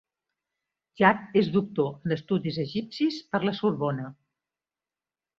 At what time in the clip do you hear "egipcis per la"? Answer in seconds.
2.63-3.53